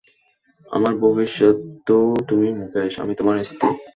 আমার 0.67 0.93
ভবিষ্যত 0.97 1.57
তো 1.87 1.97
তুমি 2.27 2.47
মুকেশ, 2.53 2.93
আমি 2.99 3.13
তোমার 3.15 3.35
স্ত্রী। 3.43 3.69